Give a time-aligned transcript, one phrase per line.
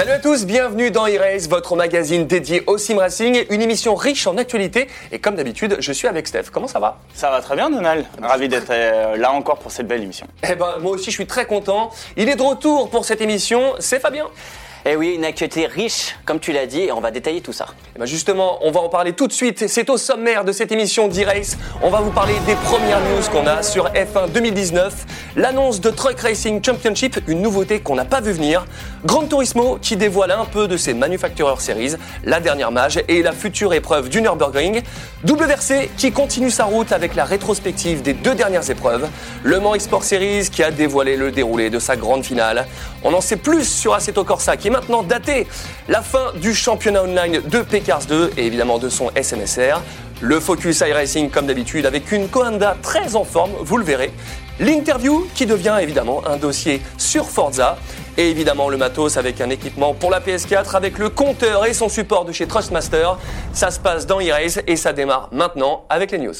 [0.00, 4.26] Salut à tous, bienvenue dans e-Race, votre magazine dédié au sim racing, une émission riche
[4.26, 4.88] en actualité.
[5.12, 6.44] Et comme d'habitude, je suis avec Steph.
[6.50, 6.96] Comment ça va?
[7.12, 8.06] Ça va très bien, Donald.
[8.22, 10.26] Ravi d'être euh, là encore pour cette belle émission.
[10.42, 11.90] Eh ben, moi aussi, je suis très content.
[12.16, 13.74] Il est de retour pour cette émission.
[13.78, 14.24] C'est Fabien.
[14.86, 17.66] Eh oui, une actualité riche, comme tu l'as dit, et on va détailler tout ça.
[17.94, 19.68] Eh ben justement, on va en parler tout de suite.
[19.68, 21.58] C'est au sommaire de cette émission d'e-Race.
[21.82, 25.34] On va vous parler des premières news qu'on a sur F1 2019.
[25.36, 28.64] L'annonce de Truck Racing Championship, une nouveauté qu'on n'a pas vu venir.
[29.04, 33.32] Gran Turismo qui dévoile un peu de ses Manufacturer Series, la dernière mage et la
[33.32, 34.80] future épreuve du Nürburgring.
[35.28, 39.08] WRC qui continue sa route avec la rétrospective des deux dernières épreuves.
[39.42, 42.66] Le Mans Sport Series qui a dévoilé le déroulé de sa grande finale.
[43.04, 45.46] On en sait plus sur Assetto Corsa qui maintenant daté.
[45.88, 49.82] La fin du championnat online de Pcars 2 et évidemment de son SNSR.
[50.22, 54.12] Le Focus iRacing comme d'habitude avec une Coanda très en forme, vous le verrez.
[54.58, 57.78] L'interview qui devient évidemment un dossier sur Forza.
[58.18, 61.88] Et évidemment le matos avec un équipement pour la PS4 avec le compteur et son
[61.88, 63.16] support de chez Trustmaster.
[63.54, 66.34] Ça se passe dans e-race et ça démarre maintenant avec les news.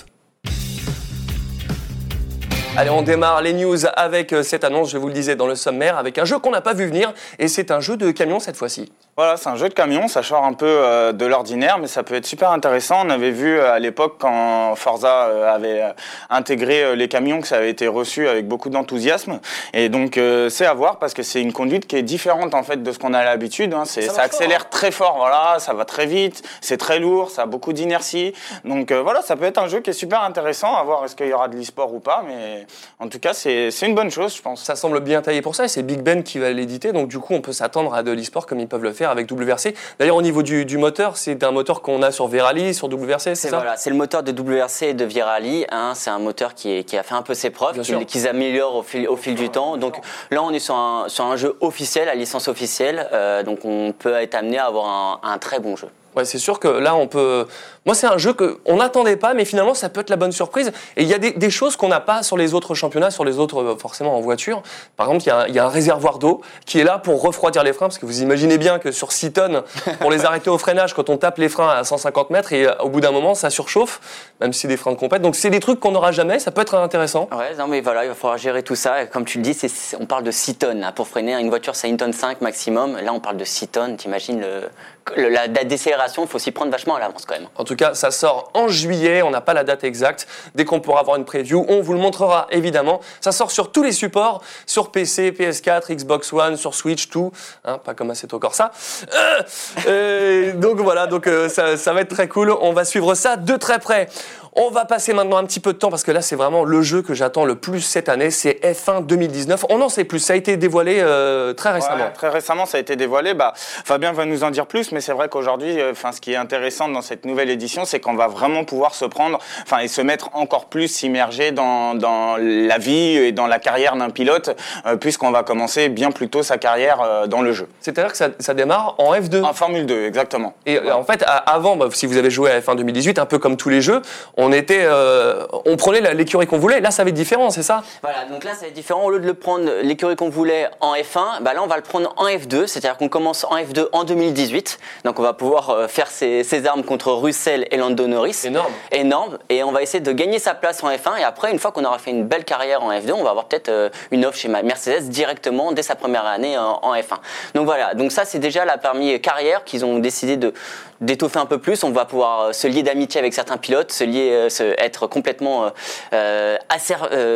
[2.76, 5.56] Allez, on démarre les news avec euh, cette annonce, je vous le disais dans le
[5.56, 8.38] sommaire, avec un jeu qu'on n'a pas vu venir, et c'est un jeu de camion
[8.38, 8.90] cette fois-ci.
[9.16, 12.04] Voilà, c'est un jeu de camion, ça sort un peu euh, de l'ordinaire, mais ça
[12.04, 13.04] peut être super intéressant.
[13.04, 15.82] On avait vu euh, à l'époque quand Forza euh, avait
[16.30, 19.40] intégré euh, les camions que ça avait été reçu avec beaucoup d'enthousiasme.
[19.74, 22.62] Et donc euh, c'est à voir parce que c'est une conduite qui est différente en
[22.62, 23.74] fait de ce qu'on a l'habitude.
[23.74, 23.84] Hein.
[23.84, 27.46] Ça accélère fort, très fort, voilà, ça va très vite, c'est très lourd, ça a
[27.46, 28.32] beaucoup d'inertie.
[28.64, 30.76] Donc euh, voilà, ça peut être un jeu qui est super intéressant.
[30.76, 32.59] À voir est-ce qu'il y aura de l'e-sport ou pas, mais
[32.98, 34.62] en tout cas c'est une bonne chose, je pense.
[34.62, 37.18] Ça semble bien taillé pour ça, et c'est Big Ben qui va l'éditer, donc du
[37.18, 39.74] coup on peut s'attendre à de l'e-sport comme ils peuvent le faire avec WRC.
[39.98, 43.20] D'ailleurs au niveau du, du moteur, c'est un moteur qu'on a sur Verali, sur WRC,
[43.20, 43.56] c'est C'est ça?
[43.56, 45.64] voilà, c'est le moteur de WRC et de Virali.
[45.70, 48.28] hein, c'est un moteur qui, est- qui a fait un peu ses preuves, qu'ils qu'ils
[48.28, 49.76] améliorent au fil, au fil du temps.
[49.76, 49.96] Donc
[50.30, 53.08] là, on est sur un, sur un jeu officiel, à licence officielle.
[53.12, 55.88] euh, donc on peut être amené à avoir un, un très bon jeu.
[56.16, 57.46] Ouais, c'est sûr que là, on peut.
[57.86, 60.70] Moi, c'est un jeu qu'on n'attendait pas, mais finalement, ça peut être la bonne surprise.
[60.98, 63.24] Et il y a des, des choses qu'on n'a pas sur les autres championnats, sur
[63.24, 64.62] les autres, euh, forcément, en voiture.
[64.98, 66.98] Par exemple, il y a un, il y a un réservoir d'eau qui est là
[66.98, 69.62] pour refroidir les freins, parce que vous imaginez bien que sur 6 tonnes,
[70.00, 72.74] pour les arrêter au freinage, quand on tape les freins à 150 mètres, et euh,
[72.80, 74.00] au bout d'un moment, ça surchauffe,
[74.42, 75.22] même si c'est des freins de compète.
[75.22, 77.28] Donc, c'est des trucs qu'on n'aura jamais, ça peut être intéressant.
[77.32, 79.02] Ouais, non mais voilà, il va falloir gérer tout ça.
[79.04, 79.56] Et Comme tu le dis,
[79.98, 80.92] on parle de 6 tonnes.
[80.94, 82.98] Pour freiner une voiture, c'est 1 tonne 5 maximum.
[83.02, 83.96] Là, on parle de 6 tonnes.
[83.96, 84.68] T'imagines le,
[85.16, 87.48] le- la, la décélération, il faut s'y prendre vachement à l'avance quand même.
[87.56, 90.26] En tout cas, ça sort en juillet, on n'a pas la date exacte.
[90.56, 93.00] Dès qu'on pourra avoir une preview, on vous le montrera évidemment.
[93.20, 97.30] Ça sort sur tous les supports, sur PC, PS4, Xbox One, sur Switch, tout.
[97.64, 98.72] Hein, pas comme Assetto Corsa.
[99.14, 99.42] Euh,
[99.86, 102.50] euh, donc voilà, donc euh, ça va être très cool.
[102.50, 104.08] On va suivre ça de très près.
[104.56, 106.82] On va passer maintenant un petit peu de temps parce que là, c'est vraiment le
[106.82, 108.32] jeu que j'attends le plus cette année.
[108.32, 109.66] C'est F1 2019.
[109.70, 110.18] On en sait plus.
[110.18, 112.04] Ça a été dévoilé euh, très récemment.
[112.04, 113.34] Ouais, très récemment, ça a été dévoilé.
[113.34, 116.36] Bah, Fabien va nous en dire plus, mais c'est vrai qu'aujourd'hui, euh, ce qui est
[116.36, 120.00] intéressant dans cette nouvelle édition, c'est qu'on va vraiment pouvoir se prendre, enfin, et se
[120.00, 124.96] mettre encore plus s'immerger dans, dans la vie et dans la carrière d'un pilote, euh,
[124.96, 127.68] puisqu'on va commencer bien plus tôt sa carrière dans le jeu.
[127.80, 129.44] C'est-à-dire que ça, ça démarre en F2.
[129.44, 130.54] En Formule 2, exactement.
[130.66, 133.56] Et en fait, avant, bah, si vous avez joué à F1 2018, un peu comme
[133.56, 134.02] tous les jeux,
[134.39, 136.80] on était, euh, on prenait l'écurie qu'on voulait.
[136.80, 139.04] Là, ça va être différent, c'est ça Voilà, donc là, ça va être différent.
[139.04, 141.82] Au lieu de le prendre l'écurie qu'on voulait en F1, bah là, on va le
[141.82, 142.66] prendre en F2.
[142.66, 144.78] C'est-à-dire qu'on commence en F2 en 2018.
[145.04, 148.42] Donc, on va pouvoir euh, faire ses, ses armes contre Russell et Lando Norris.
[148.44, 148.72] Énorme.
[148.92, 149.38] Énorme.
[149.48, 151.20] Et on va essayer de gagner sa place en F1.
[151.20, 153.46] Et après, une fois qu'on aura fait une belle carrière en F2, on va avoir
[153.46, 157.18] peut-être euh, une offre chez Mercedes directement dès sa première année en, en F1.
[157.54, 157.94] Donc voilà.
[157.94, 160.52] Donc ça, c'est déjà la parmi carrière qu'ils ont décidé de
[161.00, 161.82] d'étoffer un peu plus.
[161.84, 165.06] On va pouvoir euh, se lier d'amitié avec certains pilotes, se lier, euh, se- être
[165.06, 165.66] complètement
[166.12, 166.94] euh, assez,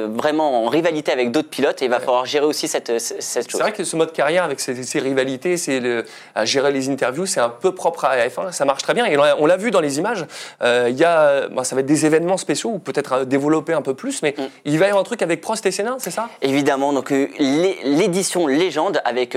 [0.08, 1.82] vraiment en rivalité avec d'autres pilotes.
[1.82, 3.60] Et il va falloir gérer aussi cette, cette C'est chose.
[3.60, 7.26] vrai que ce mode carrière avec ses, ses rivalités, c'est le- à gérer les interviews,
[7.26, 8.52] c'est un peu propre à F1.
[8.52, 9.06] Ça marche très bien.
[9.06, 10.26] Et on l'a- vu dans les images.
[10.62, 14.20] euh, y a, ça va être des événements spéciaux ou peut-être développer un peu plus,
[14.22, 14.42] mais Mm.
[14.64, 16.28] il va y avoir un truc avec Prost et Senna, c'est ça?
[16.42, 19.36] Évidemment, donc l'é- l'édition légende avec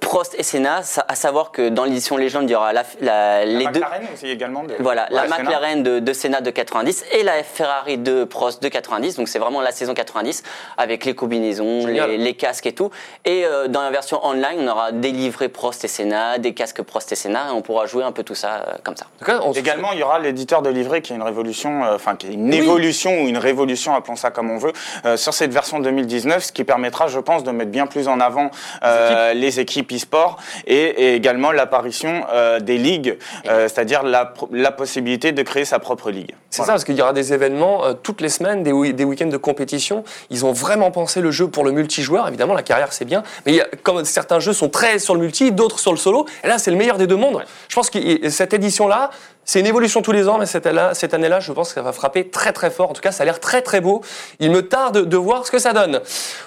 [0.00, 3.72] Prost et Senna, à savoir que dans l'édition légende, il y aura la- la- les
[3.72, 3.80] la deux.
[3.80, 4.62] McLaren aussi également.
[4.64, 5.26] De, Voilà, la.
[5.26, 9.16] McLaren de, de Senna de 90 et la Ferrari de Prost de 90.
[9.16, 10.42] Donc c'est vraiment la saison 90
[10.76, 12.90] avec les combinaisons, les, les casques et tout.
[13.24, 16.82] Et euh, dans la version online, on aura des livrets Prost et Senna, des casques
[16.82, 19.06] Prost et Senna, et on pourra jouer un peu tout ça euh, comme ça.
[19.24, 21.94] Cas, on se- Également, il y aura l'éditeur de livret qui est une révolution, euh,
[21.96, 24.72] enfin qui est une évolution ou une révolution, appelons ça comme on veut,
[25.04, 28.20] euh, sur cette version 2019, ce qui permettra, je pense, de mettre bien plus en
[28.20, 28.50] avant
[28.84, 33.18] euh, les équipes e-sport et, et également l'apparition euh, des ligues,
[33.56, 36.34] euh, c'est-à-dire la, la possibilité de créer sa propre ligue.
[36.50, 39.26] C'est ça, parce qu'il y aura des événements euh, toutes les semaines, des, des week-ends
[39.26, 40.04] de compétition.
[40.30, 42.28] Ils ont vraiment pensé le jeu pour le multijoueur.
[42.28, 43.22] Évidemment, la carrière, c'est bien.
[43.46, 46.26] Mais a- comme certains jeux sont très sur le multi, d'autres sur le solo.
[46.44, 47.44] Et là, c'est le meilleur des deux mondes.
[47.68, 49.10] Je pense que et cette édition-là,
[49.46, 52.28] c'est une évolution tous les ans, mais cette année-là, je pense que ça va frapper
[52.28, 52.90] très très fort.
[52.90, 54.02] En tout cas, ça a l'air très très beau.
[54.40, 56.00] Il me tarde de voir ce que ça donne.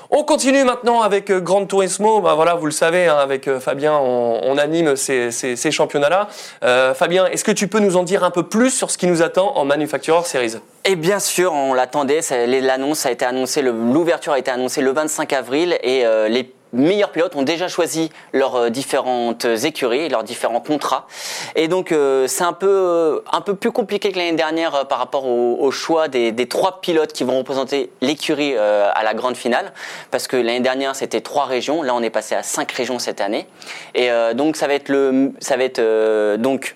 [0.09, 2.19] On continue maintenant avec euh, Gran Turismo.
[2.19, 6.27] Ben voilà, vous le savez, hein, avec euh, Fabien, on, anime ces, championnats-là.
[6.65, 9.07] Euh, Fabien, est-ce que tu peux nous en dire un peu plus sur ce qui
[9.07, 10.55] nous attend en Manufacturer Series?
[10.83, 12.19] Et bien sûr, on l'attendait,
[12.61, 17.35] l'annonce a été annoncée, l'ouverture a été annoncée le 25 avril et les meilleurs pilotes
[17.35, 21.07] ont déjà choisi leurs euh, différentes écuries, leurs différents contrats.
[21.55, 24.99] Et donc euh, c'est un peu, euh, un peu plus compliqué que l'année dernière par
[24.99, 29.71] rapport au, choix des, trois pilotes qui vont représenter l'écurie à la grande finale.
[30.09, 33.21] Parce que l'année dernière c'était trois régions, là on est passé à cinq régions cette
[33.21, 33.47] année.
[33.93, 36.75] Et donc ça va être, le, ça va être donc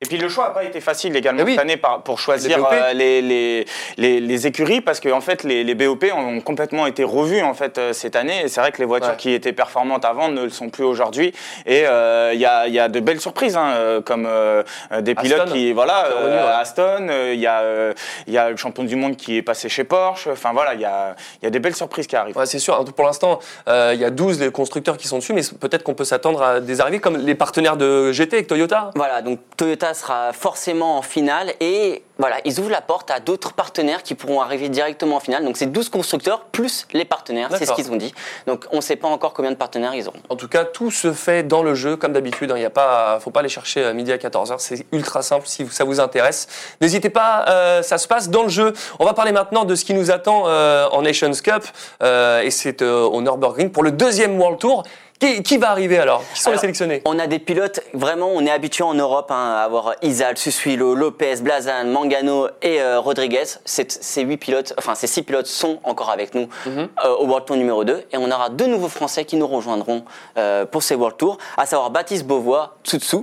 [0.00, 1.50] Et puis le choix n'a pas été facile également Eh oui.
[1.54, 3.66] cette année pour choisir Les euh, les, les,
[3.96, 7.52] les, les écuries parce que en fait les, les BOP ont complètement été revus en
[7.52, 9.16] fait euh, cette année et c'est vrai que les voitures Ouais.
[9.16, 11.32] qui étaient performantes avant ne le sont plus aujourd'hui
[11.66, 14.62] et euh, il y, a, il y a de belles surprises hein, comme euh,
[15.00, 16.60] des pilotes Aston, qui voilà euh.
[16.60, 17.92] Aston euh, il y a
[18.28, 20.80] il y a le champion du monde qui est passé chez Porsche enfin voilà il
[20.80, 22.36] y a, il y a des belles surprises qui arrivent.
[22.36, 22.84] Ouais, c'est sûr.
[22.84, 25.94] Pour l'instant, euh, il y a 12 les constructeurs qui sont dessus, mais peut-être qu'on
[25.94, 28.92] peut s'attendre à des arrivées comme les partenaires de GT avec Toyota.
[28.94, 33.52] Voilà, donc Toyota sera forcément en finale et voilà, ils ouvrent la porte à d'autres
[33.52, 35.44] partenaires qui pourront arriver directement en finale.
[35.44, 38.12] Donc c'est 12 constructeurs plus les partenaires, c'est ce qu'ils ont dit.
[38.46, 40.18] Donc on ne sait pas encore combien de partenaires ils auront.
[40.28, 42.52] En tout cas, tout se fait dans le jeu, comme d'habitude.
[42.56, 44.56] Il ne faut pas aller chercher à midi à 14h.
[44.58, 46.48] C'est ultra simple si ça vous intéresse.
[46.80, 48.72] N'hésitez pas, euh, ça se passe dans le jeu.
[48.98, 51.64] On va parler maintenant de ce qui nous attend euh, en Nations Cup.
[52.02, 54.82] euh, et c'est euh, au Nürburgring pour le deuxième World Tour.
[55.18, 56.22] Qui, qui va arriver alors?
[56.32, 57.02] Qui sont les sélectionnés?
[57.04, 60.94] On a des pilotes, vraiment, on est habitué en Europe hein, à avoir Isal, Susuilo,
[60.94, 63.44] Lopez, Blazan, Mangano et euh, Rodriguez.
[63.64, 66.88] Ces huit pilotes, enfin ces six pilotes sont encore avec nous Mhm.
[67.04, 70.04] euh, au World Tour numéro 2 et on aura deux nouveaux Français qui nous rejoindront
[70.36, 73.18] euh, pour ces World Tours, à savoir Baptiste Beauvois, Tsutsu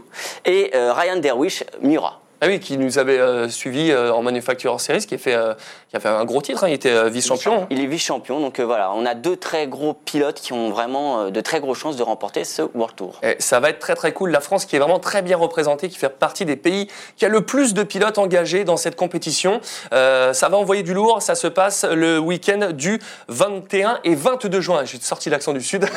[0.46, 2.20] et euh, Ryan Derwish, Mura.
[2.46, 5.56] Ah oui, qui nous avait euh, suivi euh, en Manufacturer Series, qui a fait, euh,
[5.90, 6.64] qui a fait un gros titre.
[6.64, 6.68] hein.
[6.68, 7.66] Il était euh, vice-champion.
[7.72, 11.32] Il est vice-champion, donc euh, voilà, on a deux très gros pilotes qui ont vraiment
[11.32, 13.20] de très grosses chances de remporter ce World Tour.
[13.24, 14.30] Et ça va être très très cool.
[14.30, 16.88] La France qui est vraiment très bien représentée, qui fait partie des pays
[17.18, 19.60] qui a le plus de pilotes engagés dans cette compétition.
[19.92, 21.24] Ça va envoyer du lourd.
[21.24, 23.00] Ça se passe le week-end du
[23.30, 24.86] 21 et 22 juin.
[24.86, 25.88] J'ai sorti l'accent du Sud.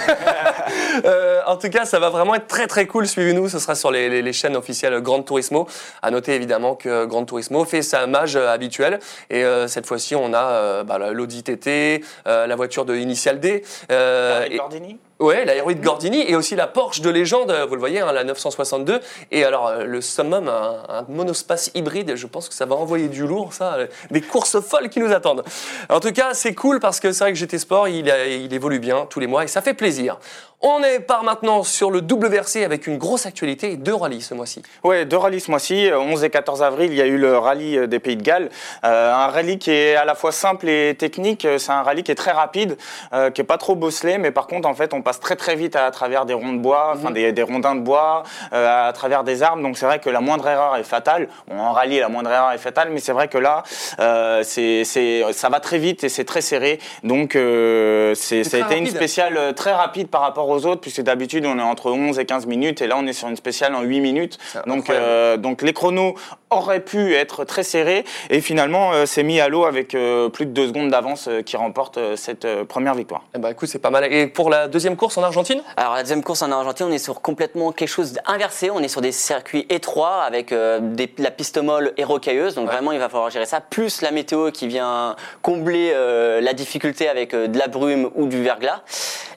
[1.46, 3.06] En tout cas, ça va vraiment être très très cool.
[3.06, 3.48] Suivez-nous.
[3.48, 5.66] Ce sera sur les, les- les chaînes officielles Grand Turismo.
[6.02, 8.98] À noter évidemment que Grand Turismo fait sa mage euh, habituelle.
[9.28, 13.38] Et euh, cette fois-ci, on a euh, bah, la- l'Audi TT, la voiture de Initial
[13.40, 13.62] D.
[13.90, 17.98] et- Gordini Ouais, la Heroic Gordini et aussi la Porsche de légende, vous le voyez,
[17.98, 19.00] hein, la 962.
[19.32, 23.26] Et alors, le Summum, un, un monospace hybride, je pense que ça va envoyer du
[23.26, 23.78] lourd, ça,
[24.12, 25.42] des courses folles qui nous attendent.
[25.88, 28.78] En tout cas, c'est cool parce que c'est vrai que GT Sport, il, il évolue
[28.78, 30.18] bien tous les mois et ça fait plaisir.
[30.60, 34.60] On est part maintenant sur le WRC avec une grosse actualité deux rallyes ce mois-ci.
[34.82, 35.88] Ouais, deux rallyes ce mois-ci.
[35.88, 38.22] Euh, 11 et 14 avril, il y a eu le rallye euh, des Pays de
[38.22, 38.50] Galles.
[38.84, 41.44] Euh, un rallye qui est à la fois simple et technique.
[41.44, 42.76] Euh, C'est un rallye qui est très rapide,
[43.12, 45.54] euh, qui est pas trop bosselé, mais par contre, en fait, on passe très très
[45.54, 48.92] vite à, travers des ronds de bois, enfin des, des rondins de bois, euh, à
[48.92, 49.62] travers des arbres.
[49.62, 51.28] Donc c'est vrai que la moindre erreur est fatale.
[51.46, 53.62] Bon, en rallye, la moindre erreur est fatale, mais c'est vrai que là,
[54.00, 56.80] euh, c'est, c'est, ça va très vite et c'est très serré.
[57.04, 60.80] Donc euh, c'est, ça a été une spéciale euh, très rapide par rapport aux autres,
[60.80, 63.36] puisque d'habitude on est entre 11 et 15 minutes, et là on est sur une
[63.36, 64.38] spéciale en 8 minutes.
[64.66, 66.14] Donc, euh, donc les chronos
[66.50, 70.46] auraient pu être très serrés, et finalement euh, c'est mis à l'eau avec euh, plus
[70.46, 73.24] de 2 secondes d'avance euh, qui remporte euh, cette euh, première victoire.
[73.34, 74.10] Eh ben, écoute, c'est pas mal.
[74.12, 75.62] Et pour la deuxième course en Argentine?
[75.76, 78.70] Alors la deuxième course en Argentine, on est sur complètement quelque chose d'inversé.
[78.70, 82.54] On est sur des circuits étroits avec euh, des- la piste molle et rocailleuse.
[82.54, 83.60] Donc vraiment, il va falloir gérer ça.
[83.60, 88.26] Plus la météo qui vient combler euh, la difficulté avec euh, de la brume ou
[88.26, 88.80] du verglas.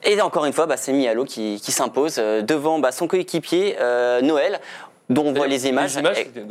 [0.04, 3.76] Et encore une fois, bah, c'est Mialo qui, qui s'impose euh, devant bah, son coéquipier
[3.80, 4.60] euh, Noël.
[5.12, 5.96] Dont on voit les images,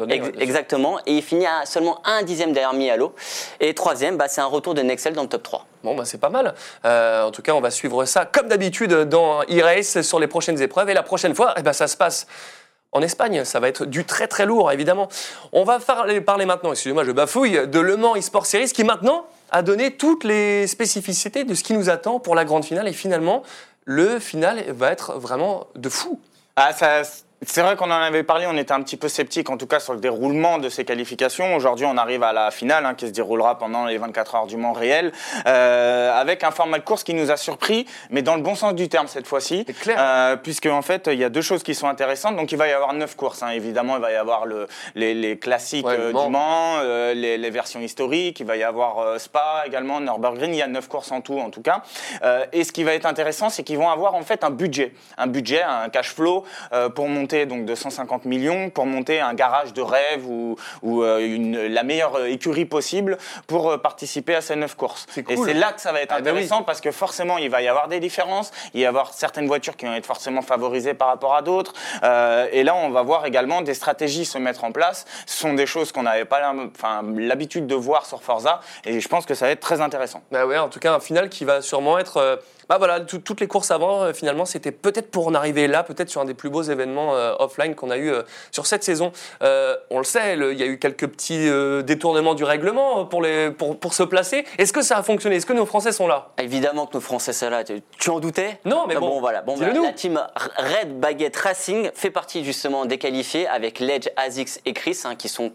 [0.09, 3.13] Ex- exactement, et il finit à seulement un dixième derrière Mialo.
[3.59, 5.65] Et troisième, bah, c'est un retour de Nexel dans le top 3.
[5.83, 6.53] Bon, bah, c'est pas mal.
[6.85, 10.61] Euh, en tout cas, on va suivre ça comme d'habitude dans e-race sur les prochaines
[10.61, 10.89] épreuves.
[10.89, 12.27] Et la prochaine fois, eh ben, ça se passe
[12.91, 13.45] en Espagne.
[13.45, 15.07] Ça va être du très très lourd, évidemment.
[15.53, 19.61] On va parler maintenant, excusez-moi, je bafouille, de Le Mans eSport Series qui maintenant a
[19.63, 22.87] donné toutes les spécificités de ce qui nous attend pour la grande finale.
[22.87, 23.43] Et finalement,
[23.85, 26.19] le final va être vraiment de fou.
[26.55, 27.01] Ah, ça,
[27.43, 29.79] c'est vrai qu'on en avait parlé, on était un petit peu sceptique en tout cas
[29.79, 31.55] sur le déroulement de ces qualifications.
[31.55, 34.57] Aujourd'hui, on arrive à la finale hein, qui se déroulera pendant les 24 heures du
[34.57, 35.11] Mans réel,
[35.47, 38.75] euh, avec un format de course qui nous a surpris, mais dans le bon sens
[38.75, 39.65] du terme cette fois-ci.
[39.87, 42.35] Euh, puisque en fait, il y a deux choses qui sont intéressantes.
[42.35, 43.49] Donc il va y avoir neuf courses, hein.
[43.49, 47.79] évidemment, il va y avoir le, les, classiques euh, du Mans, euh, les, les, versions
[47.79, 51.39] historiques, il va y avoir Spa également, Nürburgring, il y a neuf courses en tout
[51.39, 51.81] en tout cas.
[52.53, 55.25] et ce qui va être intéressant, c'est qu'ils vont avoir en fait un budget, un
[55.25, 56.45] budget, un cash flow
[56.93, 61.19] pour monter donc de 150 millions pour monter un garage de rêve ou, ou euh,
[61.19, 65.05] une, la meilleure écurie possible pour euh, participer à ces neuf courses.
[65.29, 67.61] Et c'est là que ça va être ah ben intéressant parce que forcément il va
[67.61, 70.93] y avoir des différences, il va y avoir certaines voitures qui vont être forcément favorisées
[70.93, 71.73] par rapport à d'autres.
[72.03, 75.05] Euh, et là on va voir également des stratégies se mettre en place.
[75.25, 76.53] Ce sont des choses qu'on n'avait pas
[77.17, 80.21] l'habitude de voir sur Forza et je pense que ça va être très intéressant.
[80.31, 82.39] Bah ouais, en tout cas un final qui va sûrement être
[82.71, 86.09] bah voilà, toutes les courses avant, euh, finalement, c'était peut-être pour en arriver là, peut-être
[86.09, 89.11] sur un des plus beaux événements euh, offline qu'on a eu euh, sur cette saison.
[89.41, 91.49] on le sait, il y a eu quelques petits
[91.83, 94.45] détournements du règlement pour, les, pour, pour se placer.
[94.57, 95.35] Est-ce que ça a fonctionné?
[95.35, 96.29] Est-ce que nos Français sont là?
[96.37, 97.65] Évidemment que nos Français sont là.
[97.65, 98.61] Tu en doutais?
[98.63, 99.41] Non, mais bon, voilà.
[99.41, 100.21] Bon, bah, la team
[100.57, 105.27] Red Baguette Racing fait partie justement des qualifiés avec Ledge, Azix et Chris, hein, qui
[105.27, 105.51] sont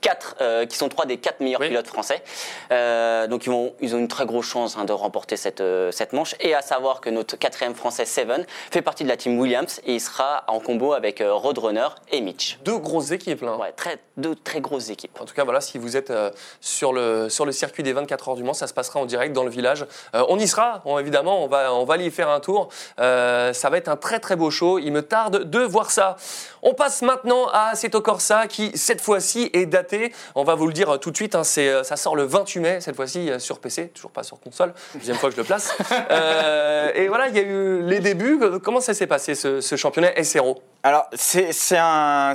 [0.00, 2.22] quatre, euh, qui sont trois des quatre meilleurs pilotes français.
[2.70, 6.34] Euh, donc ils, ont une très grosse chance hein, de remporter cette, euh, cette manche.
[6.40, 9.94] Et à savoir que notre quatrième français, Seven, fait partie de la team Williams et
[9.94, 12.58] il sera en combo avec Roadrunner et Mitch.
[12.64, 13.56] Deux grosses équipes là.
[13.56, 15.20] Ouais, très, deux très grosses équipes.
[15.20, 16.12] En tout cas, voilà, si vous êtes
[16.60, 19.32] sur, le, sur le circuit des 24 heures du Mans, ça se passera en direct
[19.32, 19.86] dans le village.
[20.14, 22.68] on y sera, évidemment, on va, on va y faire un tour.
[22.96, 24.78] ça va être un très très beau show.
[24.78, 26.16] Il me tarde de voir ça.
[26.62, 30.72] On passe maintenant à Seto Corsa qui, cette fois-ci, est daté on va vous le
[30.72, 33.58] dire tout de suite, hein, euh, ça sort le 28 mai, cette fois-ci euh, sur
[33.58, 35.76] PC, toujours pas sur console, deuxième fois que je le place.
[36.10, 38.38] Euh, et voilà, il y a eu les débuts.
[38.62, 42.34] Comment ça s'est passé ce, ce championnat SRO alors, c'est un,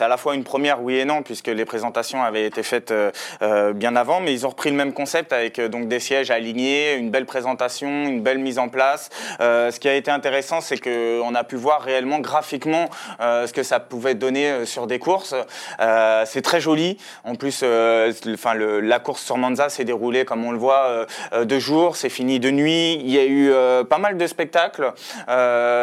[0.00, 3.10] à la fois une première, oui et non, puisque les présentations avaient été faites euh,
[3.40, 6.30] euh, bien avant, mais ils ont repris le même concept avec euh, donc des sièges
[6.30, 9.08] alignés, une belle présentation, une belle mise en place.
[9.38, 13.80] ce qui a été intéressant, c'est qu'on a pu voir réellement graphiquement ce que ça
[13.80, 15.34] pouvait donner sur des courses.
[16.26, 16.98] c'est très joli.
[17.24, 17.64] En plus,
[18.34, 22.40] enfin, la course sur Manza s'est déroulée, comme on le voit, de jour, c'est fini
[22.40, 22.94] de nuit.
[22.96, 23.52] Il y a eu
[23.84, 24.92] pas mal de spectacles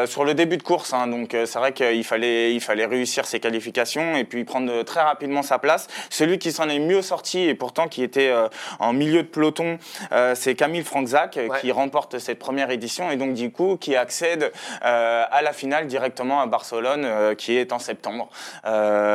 [0.05, 3.25] sur le début de course, hein, donc c'est vrai que il fallait, il fallait réussir
[3.25, 5.87] ses qualifications et puis prendre très rapidement sa place.
[6.09, 8.47] Celui qui s'en est mieux sorti et pourtant qui était euh,
[8.79, 9.77] en milieu de peloton,
[10.11, 14.51] euh, c'est Camille Franczak qui remporte cette première édition et donc du coup qui accède
[14.85, 18.29] euh, à la finale directement à Barcelone qui est en septembre.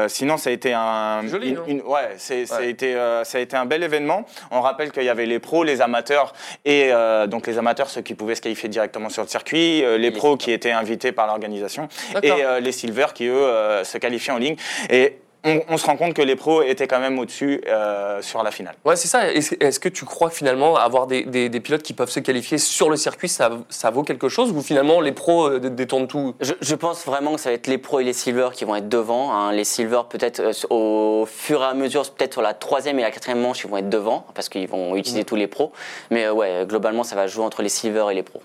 [0.09, 3.83] sinon, ça a été un, Joli, ouais, Ça, a été, ça a été un bel
[3.83, 4.25] événement.
[4.51, 6.33] On rappelle qu'il y avait les pros, les amateurs
[6.65, 6.91] et
[7.29, 10.53] donc les amateurs ceux qui pouvaient se qualifier directement sur le circuit, les pros qui
[10.53, 11.89] étaient invités par l'organisation
[12.23, 14.57] et les Silver qui, eux, euh, se qualifient en ligne.
[14.91, 18.51] Et on, se rend compte que les pros étaient quand même au-dessus euh, sur la
[18.51, 18.75] finale.
[18.85, 19.33] Ouais, c'est ça.
[19.33, 23.29] Est-ce que tu crois finalement avoir des, pilotes qui peuvent se qualifier sur le circuit,
[23.29, 26.35] ça, ça vaut quelque chose ou finalement les pros euh, détournent tout?
[26.41, 28.89] Je, pense vraiment que ça va être les pros et les silver qui vont être
[28.89, 29.33] devant.
[29.33, 29.53] Hein.
[29.53, 33.41] Les silver peut-être au fur et à mesure, peut-être sur la troisième et la quatrième
[33.41, 35.27] manche, ils vont être devant parce qu'ils vont utiliser mmh.
[35.27, 35.73] tous les pros.
[36.11, 38.43] Mais ouais, globalement, ça va jouer entre les silver et les pros.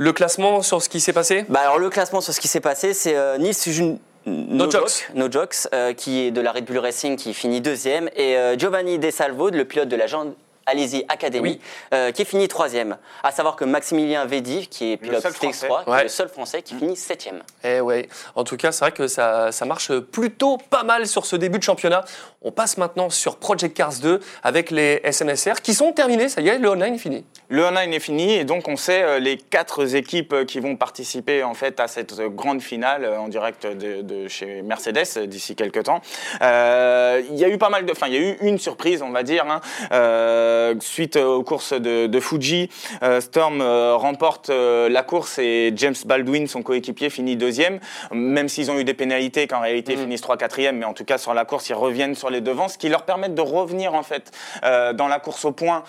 [0.00, 1.44] Le classement sur ce qui s'est passé?
[1.48, 5.28] Bah alors Le classement sur ce qui s'est passé, c'est euh, Nils No, Jokes, no
[5.28, 9.00] Jokes euh, qui est de la Red Bull Racing, qui finit deuxième, et euh, Giovanni
[9.00, 10.06] De Salvo, le pilote de la
[10.70, 11.58] Allez-y Academy,
[11.94, 12.98] euh, qui est fini troisième.
[13.22, 16.74] À savoir que Maximilien Védi, qui est pilote TX3, qui est le seul français qui
[16.74, 17.42] finit septième.
[17.64, 18.06] Eh ouais.
[18.34, 21.58] En tout cas, c'est vrai que ça, ça, marche plutôt pas mal sur ce début
[21.58, 22.04] de championnat.
[22.42, 26.28] On passe maintenant sur Project Cars 2 avec les SNSR qui sont terminés.
[26.28, 27.24] Ça y est, le online est fini.
[27.48, 30.76] Le online est fini et donc on sait euh, les quatre équipes euh, qui vont
[30.76, 36.02] participer en fait à cette grande finale en direct de, chez Mercedes d'ici quelques temps.
[36.42, 39.10] Il y a eu pas mal de, enfin il y a eu une surprise, on
[39.10, 39.46] va dire.
[39.48, 39.60] Hein.
[39.92, 42.68] Euh, suite aux courses de, Fuji,
[43.02, 47.80] euh, Storm euh, remporte la course et James Baldwin, son coéquipier, finit deuxième,
[48.12, 50.02] même s'ils ont eu des pénalités qu'en réalité ils mm.
[50.02, 52.68] finissent 3 4 mais en tout cas sur la course ils reviennent sur les devants,
[52.68, 55.84] ce qui leur permet de revenir en fait dans la course au point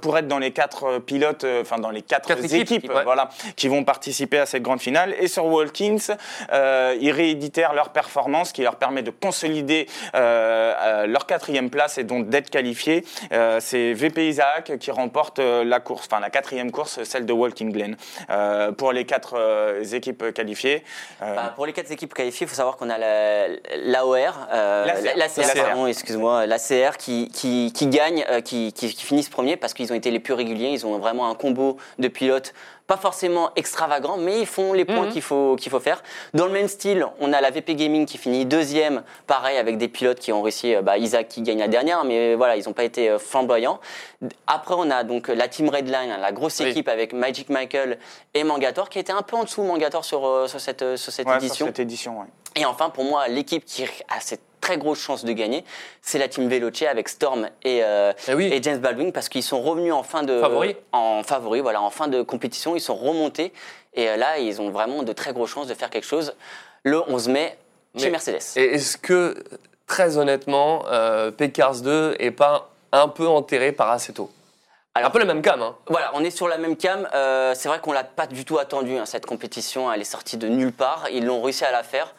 [0.00, 4.38] pour être dans les quatre pilotes, enfin dans les quatre, équipes, voilà, qui vont participer
[4.38, 5.14] à cette grande finale.
[5.20, 6.16] Et sur Walkins,
[6.52, 12.50] ils rééditèrent leur performance, qui leur permet de consolider leur quatrième place et donc d'être
[12.50, 13.04] qualifiés.
[13.60, 17.96] C'est Isaac qui remporte la course, enfin la quatrième course, celle de Walking Glen.
[18.76, 19.36] pour les quatre
[19.92, 20.82] équipes qualifiées.
[21.20, 26.96] Bah, pour les quatre équipes qualifiées, il faut savoir qu'on a l'AOR, la, excuse-moi, l'ACR
[26.98, 30.34] qui, qui, qui, gagne, qui, qui, qui finissent premier parce qu'ils ont été les plus
[30.34, 30.70] réguliers.
[30.70, 32.54] Ils ont vraiment un combo de pilotes
[32.86, 35.12] pas forcément extravagant, mais ils font les points mhm.
[35.12, 36.02] qu'il faut, qu'il faut faire.
[36.34, 39.88] Dans le même style, on a la VP Gaming qui finit deuxième, pareil avec des
[39.88, 42.74] pilotes qui ont réussi, euh, bah, Isaac qui gagne la dernière, mais voilà, ils n'ont
[42.74, 43.80] pas été euh, flamboyants.
[44.46, 47.98] Après, on a donc la Team Redline, la grosse équipe avec Magic Michael
[48.34, 51.28] et Mangator, qui était un peu en dessous Mangator sur, euh, sur cette, sur cette
[51.28, 51.54] édition.
[51.54, 52.26] Sur cette édition, ouais.
[52.56, 55.62] Et enfin, pour moi, l'équipe qui a cette très grosse chance de gagner,
[56.00, 59.60] c'est la team Veloce avec Storm et, euh, eh et James Baldwin parce qu'ils sont
[59.60, 60.74] revenus en fin de favori.
[60.92, 63.52] en favori, voilà, en fin de compétition, ils sont remontés
[63.92, 66.34] et euh, là ils ont vraiment de très grosses chances de faire quelque chose
[66.82, 67.58] le 11 mai
[67.98, 68.40] chez Mercedes.
[68.56, 69.36] Et est-ce que
[69.86, 74.30] très honnêtement, euh, P-Cars 2 est pas un peu enterré par Aceto
[74.96, 75.60] alors, un peu la même cam.
[75.60, 75.74] Hein.
[75.88, 77.08] Voilà, on est sur la même cam.
[77.14, 79.92] Euh, c'est vrai qu'on l'a pas du tout attendu, hein, cette compétition.
[79.92, 81.06] Elle est sortie de nulle part.
[81.10, 82.14] Ils l'ont réussi à la faire.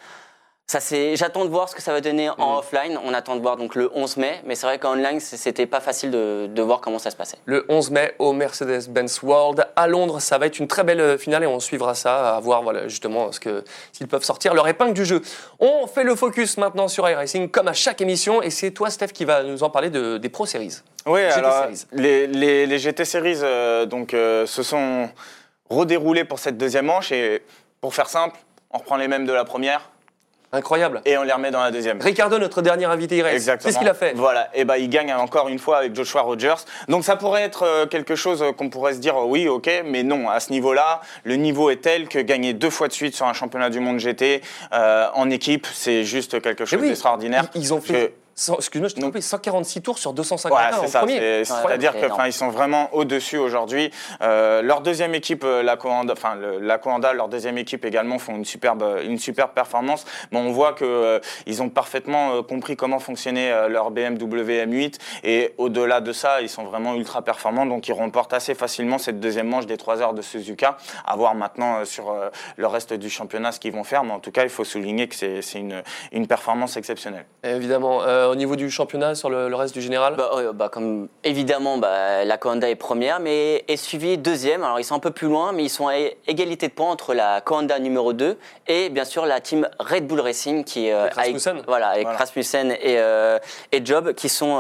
[0.68, 2.58] Ça c'est, j'attends de voir ce que ça va donner en mhm.
[2.58, 3.00] offline.
[3.04, 5.80] On attend de voir donc le 11 mai, mais c'est vrai qu'en online c'était pas
[5.80, 7.38] facile de, de, voir comment ça se passait.
[7.46, 11.18] Le 11 mai au Mercedes-Benz World à Londres, ça va être une très belle euh,
[11.20, 14.68] finale et on suivra ça à voir voilà justement ce que s'ils peuvent sortir leur
[14.68, 15.22] épingle du jeu.
[15.60, 19.10] On fait le focus maintenant sur iRacing comme à chaque émission et c'est toi Steph
[19.10, 20.80] qui va nous en parler de, des Pro Series.
[21.06, 25.12] Oui, alors les, les, les, GT Series euh, donc euh, se sont
[25.70, 27.44] redéroulés pour cette deuxième manche et
[27.82, 28.36] pour faire simple,
[28.72, 29.92] on reprend les mêmes de la première
[30.52, 31.02] Incroyable.
[31.06, 32.02] Et on les remet dans la deuxième.
[32.02, 33.36] Ricardo, notre dernier invité, il reste.
[33.36, 33.68] Exactement.
[33.68, 34.14] Qu'est-ce qu'il a fait?
[34.16, 34.50] Voilà.
[34.54, 36.56] Et ben, il gagne encore une fois avec Joshua Rogers.
[36.88, 40.30] Donc ça pourrait être euh, quelque chose qu'on pourrait se dire oui, ok, mais non.
[40.30, 43.34] À ce niveau-là, le niveau est tel que gagner deux fois de suite sur un
[43.34, 44.42] championnat du monde GT
[44.74, 47.46] euh, en équipe, c'est juste quelque chose d'extraordinaire.
[47.56, 51.46] Ils ont fait excuse-moi, je t'ai 146 tours sur 250 ouais, en premier.
[51.46, 53.92] C'est-à-dire qu'ils sont vraiment au-dessus aujourd'hui.
[54.22, 58.36] Euh, leur deuxième équipe, euh, la Coanda, enfin la Coanda, leur deuxième équipe également font
[58.36, 60.06] une superbe, une superbe performance.
[60.32, 65.54] Mais on voit qu'ils euh, ils ont parfaitement compris comment fonctionnait leur BMW M8 et
[65.58, 67.66] au-delà de ça, ils sont vraiment ultra performants.
[67.66, 70.78] Donc ils remportent assez facilement cette deuxième manche des 3 heures de Suzuka.
[71.06, 72.14] À voir maintenant sur
[72.58, 74.04] le reste du championnat ce qu'ils vont faire.
[74.04, 77.26] Mais en tout cas, il faut souligner que c'est une, une performance exceptionnelle.
[77.44, 78.02] Évidemment.
[78.26, 82.26] Euh, au niveau du championnat, sur le, reste du général bah, bah, comme Évidemment, bah,
[82.26, 84.64] la Coanda est première, mais est suivie deuxième.
[84.64, 85.96] Alors, ils sont un peu plus loin, mais ils sont à
[86.28, 90.20] égalité de points entre la Coanda numéro 2 et bien sûr la team Red Bull
[90.20, 93.40] Racing qui euh, avec, voilà, avec Rasmussen et, euh,
[93.72, 94.56] et Job qui sont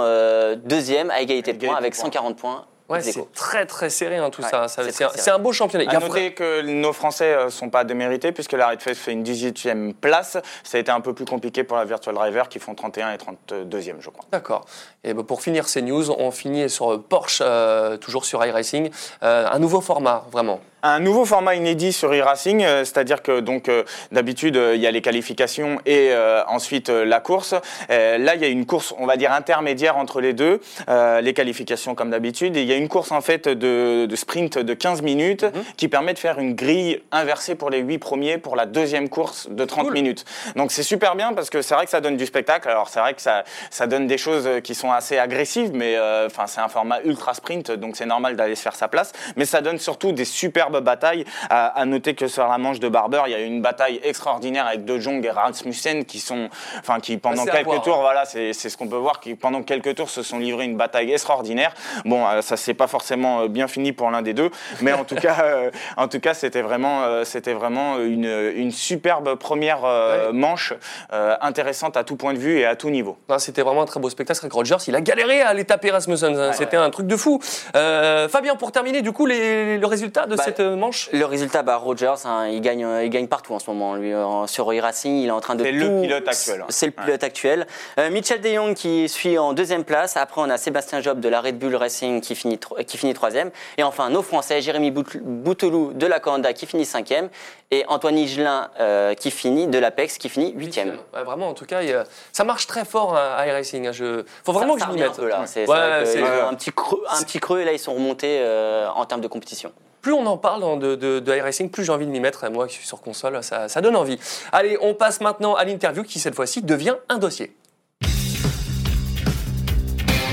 [0.63, 4.43] deuxième à égalité, de points avec 140 points Ouais, c'est très très serré hein, tout
[4.43, 4.67] ça.
[4.67, 5.89] c'est un, beau championnat.
[5.89, 9.23] À noter que nos Français ne euh, sont pas démérités puisque la Red fait une
[9.23, 10.37] 18e place.
[10.63, 13.17] Ça a été un peu plus compliqué pour la Virtual Driver qui font 31 et
[13.17, 14.25] 32e, je crois.
[14.31, 14.65] D'accord.
[15.03, 18.91] Et ben, pour finir ces news, on finit sur Porsche, euh, toujours sur iRacing.
[19.23, 23.69] Euh, un nouveau format, vraiment un nouveau format inédit sur e-racing, euh, c'est-à-dire que donc
[23.69, 26.11] euh, d'habitude euh, il y a les qualifications et
[26.47, 27.53] ensuite la course.
[27.89, 31.95] là il y a une course, on va dire intermédiaire entre les deux, les qualifications
[31.95, 35.43] comme d'habitude, et il y a une course en fait de, sprint de 15 minutes
[35.43, 35.63] mhm.
[35.77, 39.47] qui permet de faire une grille inversée pour les 8 premiers pour la deuxième course
[39.49, 40.25] de 30 minutes.
[40.55, 42.69] Donc c'est super bien parce que c'est vrai que ça donne du spectacle.
[42.69, 46.47] Alors c'est vrai que ça, ça donne des choses qui sont assez agressives, mais enfin
[46.47, 49.11] c'est un format ultra sprint, donc c'est normal d'aller se faire sa place.
[49.35, 51.25] Mais ça donne surtout des superbes bataille.
[51.49, 54.65] À, noter que sur la manche de Barber, il y a eu une bataille extraordinaire
[54.65, 58.77] avec De Jong et Rasmussen qui sont, enfin, qui pendant quelques tours, voilà, c'est ce
[58.77, 61.73] qu'on peut voir, qui pendant quelques tours se sont livrés une bataille extraordinaire.
[62.05, 64.49] Bon, euh, ça s'est pas forcément euh, bien fini pour l'un des deux,
[64.81, 69.35] mais en tout cas, euh, en tout cas, c'était vraiment, c'était vraiment une, une, superbe
[69.35, 69.81] première
[70.33, 70.73] manche
[71.11, 73.17] intéressante à tout point de vue et à tout niveau.
[73.37, 74.39] C'était vraiment un très beau spectacle.
[74.41, 76.51] Avec Rogers, il a galéré à aller taper Rasmussen.
[76.53, 77.39] C'était un truc de fou.
[77.73, 81.09] Fabien, pour terminer, du coup, les, le résultat de bah, cette manche?
[81.11, 83.95] Le résultat, bah, Rogers, hein, il, gagne, il gagne partout en ce moment.
[83.95, 84.13] Lui,
[84.47, 85.63] sur e-racing, il est en train de.
[85.63, 86.61] C'est le pilote actuel.
[86.61, 86.65] Hein.
[86.69, 87.67] C'est le pilote actuel.
[87.99, 90.17] Euh, Michel De Jong qui suit en deuxième place.
[90.17, 93.51] Après, on a Sébastien Job de la Red Bull Racing qui finit, qui finit troisième.
[93.77, 97.29] Et enfin, nos Français, Jérémy Bouteloup de la Coanda qui finit cinquième.
[97.71, 100.97] Et Antoine Higelin euh, qui finit de l'Apex qui finit huitième.
[101.13, 101.81] vraiment, en tout cas,
[102.31, 103.89] ça marche très fort hein, à e-racing.
[103.91, 105.19] Il faut vraiment que je m'y mette.
[105.45, 109.21] C'est un, petit creux, un petit creux et là, ils sont remontés euh, en termes
[109.21, 109.71] de compétition
[110.05, 112.47] plus on en parle de, de, de plus j'ai envie de m'y mettre.
[112.51, 114.19] Moi qui suis sur console, ça, ça donne envie.
[114.51, 117.55] Allez, on passe maintenant à l'interview qui cette fois-ci devient un dossier.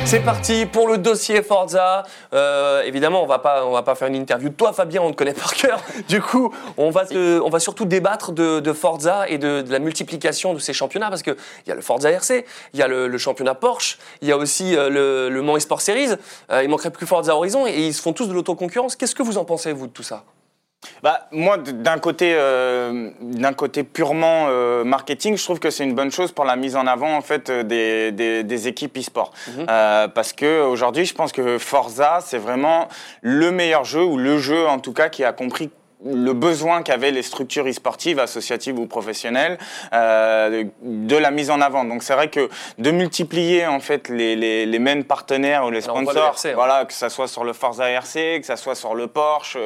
[0.05, 2.03] C'est parti pour le dossier Forza.
[2.35, 5.11] Euh, évidemment, on va pas, on va pas faire une interview de toi, Fabien, on
[5.11, 5.83] te connaît par cœur.
[6.09, 10.59] Du coup, on va, on va surtout débattre de, Forza et de, la multiplication de
[10.59, 13.55] ces championnats parce que il y a le Forza RC, il y a le, championnat
[13.55, 16.11] Porsche, il y a aussi euh, le, le Mans Esport Series.
[16.51, 18.97] Euh, il manquerait plus Forza Horizon et ils font tous de l'autoconcurrence.
[18.97, 20.25] Qu'est-ce que vous en pensez vous de tout ça?
[21.03, 25.95] Bah, moi, d'un côté, euh, d'un côté purement euh, marketing, je trouve que c'est une
[25.97, 29.33] bonne chose pour la mise en avant en fait euh, des, des, des équipes e-sport,
[29.69, 32.89] Euh, parce que aujourd'hui, je pense que Forza, c'est vraiment
[33.21, 35.71] le meilleur jeu ou le jeu en tout cas qui a compris
[36.05, 39.59] le besoin qu'avaient les structures e-sportives, associatives ou professionnelles,
[39.93, 41.85] euh, de la mise en avant.
[41.85, 45.77] Donc c'est vrai que de multiplier en fait les, les, les mêmes partenaires ou les
[45.77, 48.95] le sponsors, RC, voilà, que ça soit sur le Forza RC, que ça soit sur
[48.95, 49.57] le Porsche,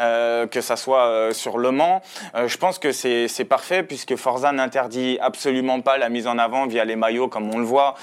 [0.00, 2.02] euh, que ça soit euh, sur Le Mans,
[2.34, 6.66] euh, je pense que c'est parfait puisque Forza n'interdit absolument pas la mise en avant
[6.66, 7.94] via les maillots comme on le voit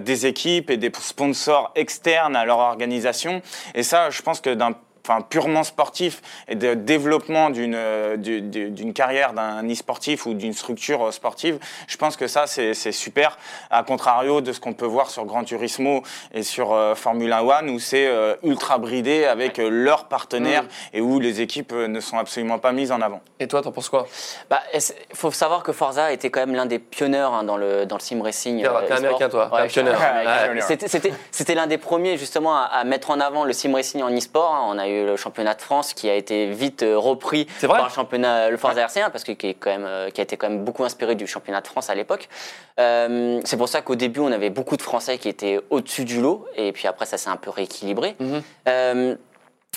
[0.00, 3.42] des équipes et des sponsors externes à leur organisation.
[3.74, 4.72] Et ça, je pense que d'un
[5.04, 10.34] enfin purement sportif et de développement d'une euh, du- du- d'une carrière d'un e-sportif ou
[10.34, 13.38] d'une structure euh, sportive, je pense que ça c'est super.
[13.70, 17.70] À contrario de ce qu'on peut voir sur Gran Turismo et sur euh, Formula One
[17.70, 22.00] où c'est euh, ultra bridé avec euh, leurs partenaires et où les équipes euh, ne
[22.00, 23.20] sont absolument pas mises en avant.
[23.40, 24.06] Et toi, t'en penses quoi?
[24.50, 24.80] Bah, il
[25.14, 28.00] faut savoir que Forza était quand même l'un des pionniers hein, dans, le, dans le
[28.00, 28.62] sim racing.
[28.62, 29.50] T'es- euh, américain, toi.
[29.52, 30.60] Ouais.
[30.62, 34.02] C'était- C'était c'était l'un des premiers justement à, à mettre en avant le sim racing
[34.02, 34.54] en e-sport.
[34.54, 34.62] hein.
[34.68, 37.90] On a eu le championnat de France qui a été vite euh, repris par le
[37.90, 40.48] championnat, le Forza RC1 parce que qui, est quand même, euh, qui a été quand
[40.48, 42.28] même beaucoup inspiré du championnat de France à l'époque.
[42.78, 46.20] Euh, C'est pour ça qu'au début on avait beaucoup de Français qui étaient au-dessus du
[46.20, 48.16] lot et puis après ça s'est un peu rééquilibré.
[48.20, 48.42] Mhm.
[48.68, 49.16] Euh,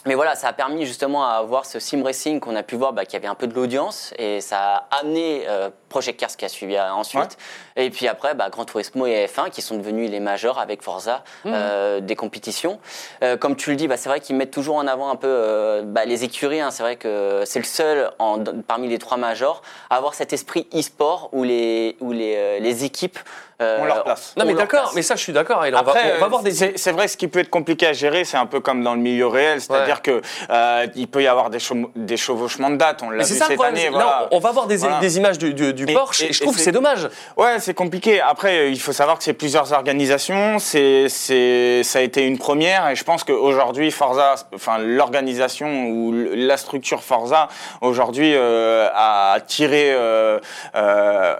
[0.05, 2.93] mais voilà, ça a permis justement à avoir ce sim racing qu'on a pu voir
[2.93, 6.35] bah, qu'il y avait un peu de l'audience et ça a amené euh, Project Cars
[6.37, 7.37] qui a suivi euh, ensuite.
[7.75, 11.23] Et puis après, bah, Gran Turismo et F1 qui sont devenus les majeurs avec Forza
[11.45, 12.79] euh, des compétitions.
[13.23, 15.27] Euh, comme tu le dis, bah, c'est vrai qu'ils mettent toujours en avant un peu
[15.27, 16.61] euh, bah, les écuries.
[16.61, 16.71] hein.
[16.71, 20.67] C'est vrai que c'est le seul en- parmi les trois majors à avoir cet esprit
[20.73, 23.19] e-sport où les, où les, euh, les équipes
[23.61, 24.33] euh, On leur place.
[24.37, 25.61] Non, mais d'accord, mais ça, je suis d'accord.
[25.63, 26.51] On on va voir des.
[26.53, 28.99] c'est vrai, ce qui peut être compliqué à gérer, c'est un peu comme dans le
[29.01, 31.59] milieu réel, c'est-à-dire que euh, il peut y avoir des,
[31.95, 33.01] des chevauchements de dates.
[33.03, 33.89] On l'a vu ça cette année.
[33.89, 34.05] voilà.
[34.05, 34.99] Là, on va voir des, Voilà.
[34.99, 37.07] des images du, du- du Et- Porsche et, et- je trouve que c'est- dommage.
[37.37, 38.19] Ouais, c'est compliqué.
[38.21, 40.59] Après, il faut savoir que c'est plusieurs organisations.
[40.59, 46.13] C'est, c'est, ça a été une première, et je pense qu'aujourd'hui, Forza, enfin l'organisation ou
[46.35, 47.47] la structure Forza
[47.81, 49.95] aujourd'hui euh, a tiré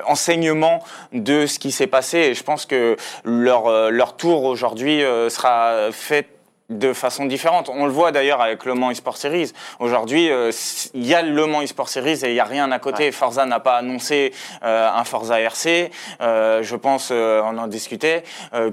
[0.08, 5.04] enseignement de ce qui s'est passé, et je pense que leur euh, leur tour aujourd'hui
[5.04, 6.36] euh, sera fait
[6.70, 7.70] de façon différente.
[7.70, 9.52] On le voit d'ailleurs avec Le Mans eSport Series.
[9.80, 10.52] Aujourd'hui, euh,
[10.94, 13.12] il y a le Mans eSport Series et il n'y a rien à côté.
[13.12, 15.92] Forza n'a pas annoncé euh, un Forza RC.
[16.22, 18.24] Euh, je pense, on en discutait,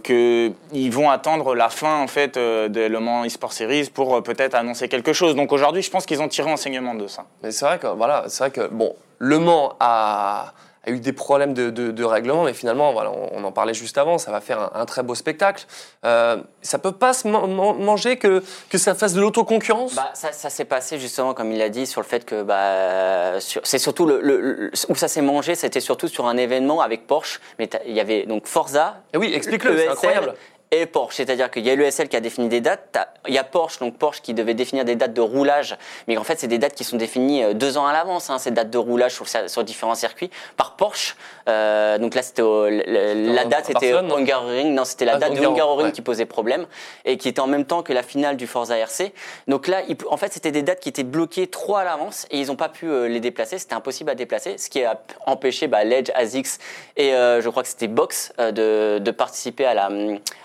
[0.02, 4.88] qu'ils vont attendre la fin en fait de Le Mans eSport Series pour peut-être annoncer
[4.88, 5.34] quelque chose.
[5.34, 7.24] Donc aujourd'hui, je pense qu'ils ont tiré enseignement de ça.
[7.42, 11.12] Mais c'est vrai que voilà, c'est vrai que bon, Le Mans a, a eu des
[11.12, 14.30] problèmes de, de- de règlement, mais finalement, voilà, on, on en parlait juste avant, ça
[14.32, 15.64] va faire un, un très beau spectacle.
[16.04, 19.94] Euh, ça peut pas se man- man- manger que, que ça fasse de l'autoconcurrence?
[19.94, 23.38] Bah, ça, ça s'est passé justement, comme il a dit, sur le fait que bah,
[23.40, 27.06] c'est surtout le, le- le- où ça s'est mangé, c'était surtout sur un événement avec
[27.06, 27.40] Porsche.
[27.58, 30.34] Mais il y avait donc Forza, Et oui, explique-le, c'est ESL incroyable.
[30.74, 32.96] Et Porsche, c'est-à-dire qu'il y a l'ESL qui a défini des dates,
[33.28, 35.76] il y a Porsche, donc Porsche qui devait définir des dates de roulage,
[36.08, 38.38] mais en fait c'est des dates qui sont définies euh, deux ans à l'avance, hein,
[38.38, 41.14] ces dates de roulage sur, sur différents circuits, par Porsche.
[41.46, 45.52] Euh, donc là c'était la date c'était Hungaroring, non c'était la Ah, date de Hungaro,
[45.52, 45.92] Hungaroring ouais.
[45.92, 46.66] qui posait problème
[47.04, 49.12] et qui était en même temps que la finale du Forza RC.
[49.48, 52.38] Donc là, il- en fait c'était des dates qui étaient bloquées trop à l'avance et
[52.40, 55.66] ils n'ont pas pu euh, les déplacer, c'était impossible à déplacer, ce qui a empêché
[55.66, 56.58] bah, Ledge, ASICS
[56.96, 59.90] et euh, je crois que c'était Box euh, de, de participer à la,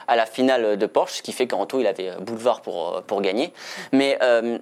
[0.08, 2.96] à la finale de Porsche, ce qui fait qu'en tout il avait euh, boulevard pour,
[2.98, 3.54] euh, pour gagner.
[3.91, 4.58] Mais euh,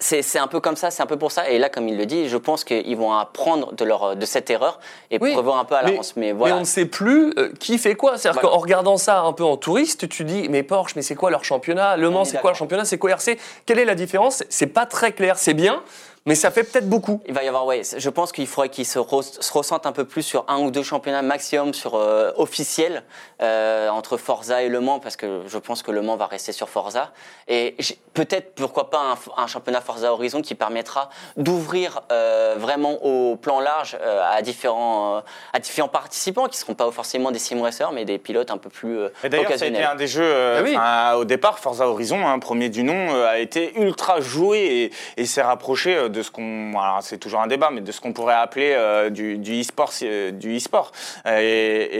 [0.00, 1.48] c'est un peu comme ça, c'est un peu pour ça.
[1.50, 4.48] Et là, comme il le dit, je pense qu'ils vont apprendre de, leur, de cette
[4.48, 4.78] erreur
[5.10, 6.14] et Oui, prévoir un peu à mais- l'avance.
[6.14, 6.56] Mais, Mais voilà.
[6.56, 8.16] on ne sait plus euh, qui fait quoi.
[8.16, 8.54] C'est-à-dire Voilà.
[8.54, 11.42] qu'en regardant ça un peu en touriste, tu dis mais Porsche, mais c'est quoi leur
[11.44, 11.96] championnat?
[11.96, 12.84] Le Mans, est c'est quoi leur championnat?
[12.84, 14.44] C'est quoi RC Quelle est la différence?
[14.48, 15.36] C'est pas très clair.
[15.36, 15.82] C'est bien,
[16.28, 17.20] mais ça fait peut-être beaucoup.
[17.26, 19.92] Il va y avoir, ouais, je pense qu'il faudrait qu'ils se, re- se ressentent un
[19.92, 23.02] peu plus sur un ou deux championnats maximum sur euh, officiels
[23.42, 26.52] euh, entre Forza et Le Mans, parce que je pense que Le Mans va rester
[26.52, 27.12] sur Forza.
[27.48, 27.76] Et
[28.14, 29.00] peut-être, pourquoi pas,
[29.36, 34.42] un, un championnat Forza Horizon qui permettra d'ouvrir euh, vraiment au plan large euh, à,
[34.42, 35.20] différents, euh,
[35.54, 38.58] à différents participants qui ne seront pas forcément des sim racers, mais des pilotes un
[38.58, 40.76] peu plus euh, Et d'ailleurs, ça a été un des jeux, euh, Ah oui.
[40.76, 45.22] enfin, au départ, Forza Horizon, hein, premier du nom, euh, a été ultra joué et,
[45.22, 48.00] et s'est rapproché euh, de de ce qu'on, c'est toujours un débat, mais de ce
[48.00, 50.92] qu'on pourrait appeler euh, du, du e-sport, euh, du e-sport.
[51.26, 51.30] Et,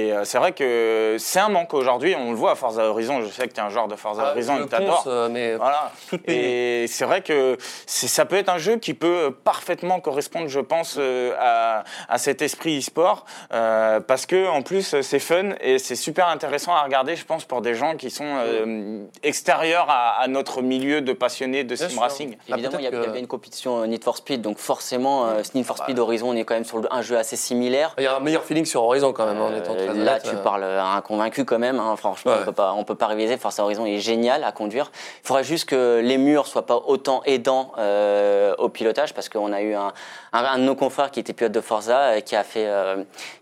[0.09, 2.14] et, euh, c'est vrai que c'est un manque aujourd'hui.
[2.18, 3.22] On le voit à Forza Horizon.
[3.22, 4.66] Je sais que tu es un joueur de Forza Ah, Horizon,
[5.07, 5.92] euh, mais Voilà.
[6.26, 10.61] Et c'est vrai que c'est- ça peut être un jeu qui peut parfaitement correspondre, je
[10.61, 15.78] pense, euh, à, à cet esprit e-sport, euh, parce que en plus c'est fun et
[15.78, 20.20] c'est super intéressant à regarder, je pense, pour des gens qui sont euh, extérieurs à,
[20.20, 22.37] à notre milieu de passionnés de sim racing.
[22.50, 24.40] Ah, Évidemment, il y, a- peut-être il y que- avait une compétition Need for Speed,
[24.40, 27.37] donc forcément, euh, Need for Speed Horizon, on est quand même sur un jeu assez
[27.37, 27.94] similaire.
[27.99, 30.12] Il y a un meilleur feeling sur Horizon quand même, en étant Euh, très là,
[30.12, 30.42] honnête, tu euh.
[30.42, 31.79] parles à un convaincu quand même.
[31.79, 31.94] hein.
[31.97, 32.38] Franchement, Ouais.
[32.40, 33.37] on peut pas, on peut pas réviser.
[33.37, 34.90] Forza Horizon est génial à conduire.
[35.23, 39.53] Il faudrait juste que les murs soient pas autant aidants euh, au pilotage, parce qu'on
[39.53, 39.92] a eu un,
[40.33, 42.66] un, un de nos confrères qui était pilote de Forza qui a fait,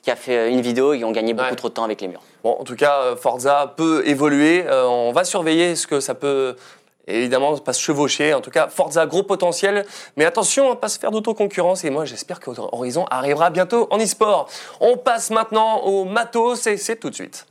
[0.03, 1.55] qui a fait une vidéo et ont gagné beaucoup Ouais.
[1.55, 2.23] trop de temps avec les murs.
[2.43, 4.65] Bon, en tout cas, Forza peut évoluer.
[4.67, 6.57] Euh, on va surveiller ce que ça peut.
[7.07, 8.35] Évidemment, pas se chevaucher.
[8.35, 9.87] En tout cas, Forza, gros potentiel.
[10.17, 11.85] Mais attention à pas se faire d'autoconcurrence.
[11.85, 14.49] Et moi, j'espère que Horizon arrivera bientôt en e-sport.
[14.81, 17.47] On passe maintenant au matos c'est tout de suite.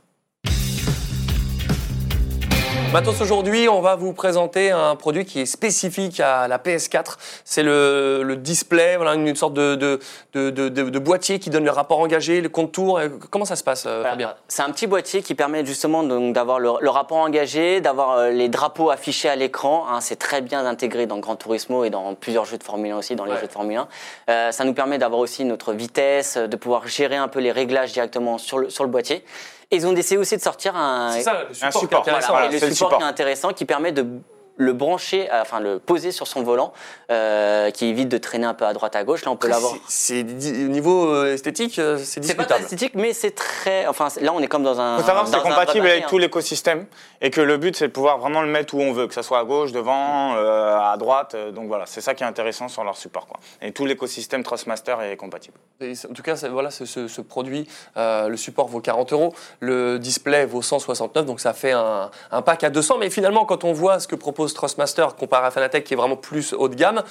[2.96, 7.18] Matos aujourd'hui, on va vous présenter un produit qui est spécifique à la PS4.
[7.44, 10.00] C'est le, le display, voilà, une sorte de, de,
[10.32, 12.98] de, de- de- de boîtier qui donne le rapport engagé, le contour.
[13.02, 14.10] Et Comment ça se passe, euh, Voilà.
[14.12, 14.34] Fabien?
[14.48, 18.48] C'est un petit boîtier qui permet justement d'avoir le, le rapport engagé, d'avoir euh, les
[18.48, 19.84] drapeaux affichés à l'écran.
[19.90, 20.00] hein.
[20.00, 23.14] c'est très bien intégré dans Gran Turismo et dans plusieurs jeux de Formule 1 aussi,
[23.14, 23.40] dans les Ouais.
[23.42, 23.88] jeux de Formule 1.
[24.30, 27.92] Euh, ça nous permet d'avoir aussi notre vitesse, de pouvoir gérer un peu les réglages
[27.92, 29.22] directement sur le, sur le boîtier.
[29.70, 31.80] Et ils ont essayé aussi de sortir un, C'est ça, le support, Un qui est
[31.80, 32.28] support, intéressant.
[32.32, 32.46] voilà.
[32.46, 32.98] et le c'est le support, support.
[32.98, 34.06] qui est intéressant, qui permet de
[34.56, 36.72] le brancher, euh, enfin le poser sur son volant,
[37.10, 39.24] euh, qui évite de traîner un peu à droite à gauche.
[39.24, 39.74] Là, on peut l'avoir.
[39.88, 42.62] c'est- au niveau euh, esthétique, c'est C'est pas très discutable.
[42.64, 43.86] esthétique, mais c'est très.
[43.86, 44.96] Enfin, là, on est comme dans un.
[44.96, 46.86] Il faut savoir que c'est compatible avec tout l'écosystème
[47.20, 49.22] et que le but c'est de pouvoir vraiment le mettre où on veut, que ce
[49.22, 51.36] soit à gauche, devant, euh, à droite.
[51.54, 53.26] donc voilà, c'est ça qui est intéressant sur leur support.
[53.26, 53.38] Quoi.
[53.62, 55.56] Et tout l'écosystème Trustmaster est compatible.
[55.80, 59.34] Et En tout cas, voilà, ce, ce- ce produit, euh, le support vaut 40 euros,
[59.60, 62.98] le display vaut 169, donc ça fait un, un pack à 200.
[62.98, 66.16] Mais finalement, quand on voit ce que propose Trustmaster comparé à Fanatec, qui est vraiment
[66.16, 67.02] plus haut de gamme,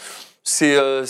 [0.48, 1.04] c'est euh,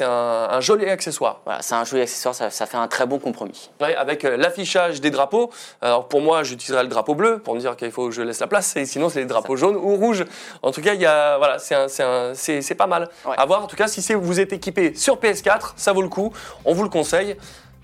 [0.00, 1.40] un, joli accessoire.
[1.44, 3.70] Voilà, c'est un joli accessoire, ça, ça fait un très bon compromis.
[3.82, 5.50] Ouais, avec euh, l'affichage des drapeaux.
[5.82, 8.40] Alors pour moi, j'utiliserai le drapeau bleu pour me dire qu'il faut que je laisse
[8.40, 8.74] la place.
[8.76, 10.24] Et sinon, c'est les drapeaux jaunes ou rouges.
[10.62, 13.10] En tout cas, il y a, voilà, c'est pas mal.
[13.26, 13.34] Ouais.
[13.36, 13.62] À voir.
[13.62, 16.32] En tout cas, si vous êtes équipé sur PS4, ça vaut le coup.
[16.64, 17.36] On vous le conseille.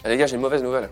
[0.05, 0.89] Eh, les gars, j'ai une mauvaise nouvelle.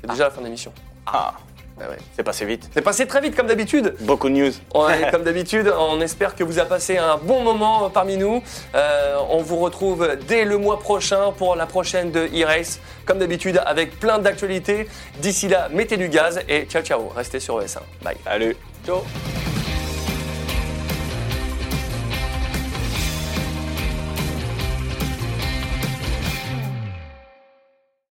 [0.00, 0.72] C'est déjà la fin de l'émission.
[1.06, 1.34] Ah,
[1.78, 1.96] Ouais.
[2.16, 2.68] c'est passé vite.
[2.72, 3.94] C'est passé très vite comme d'habitude.
[4.00, 4.52] Beaucoup de news.
[5.10, 8.42] Comme d'habitude, on espère que vous avez passé un bon moment euh, parmi nous.
[8.74, 13.60] Euh, on vous retrouve dès le mois prochain pour la prochaine de e-race, comme d'habitude
[13.64, 14.88] avec plein d'actualités.
[15.20, 17.78] D'ici là, mettez du gaz et ciao ciao, restez sur ES1.
[18.02, 18.16] Bye.
[18.24, 18.56] Salut.
[18.84, 19.02] Ciao.